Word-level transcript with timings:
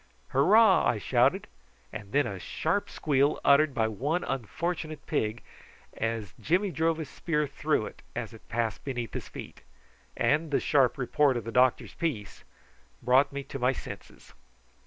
"Hurrah!" 0.29 0.83
I 0.87 0.97
shouted; 0.97 1.45
and 1.93 2.11
then 2.11 2.25
a 2.25 2.39
sharp 2.39 2.89
squeal 2.89 3.39
uttered 3.45 3.75
by 3.75 3.87
one 3.87 4.23
unfortunate 4.23 5.05
pig 5.05 5.43
as 5.95 6.33
Jimmy 6.39 6.71
drove 6.71 6.97
his 6.97 7.07
spear 7.07 7.45
through 7.45 7.85
it 7.85 8.01
as 8.15 8.33
it 8.33 8.49
passed 8.49 8.83
beneath 8.83 9.13
his 9.13 9.27
feet, 9.27 9.61
and 10.17 10.49
the 10.49 10.59
sharp 10.59 10.97
report 10.97 11.37
of 11.37 11.43
the 11.43 11.51
doctor's 11.51 11.93
piece, 11.93 12.43
brought 13.03 13.31
me 13.31 13.43
to 13.43 13.59
my 13.59 13.73
senses. 13.73 14.33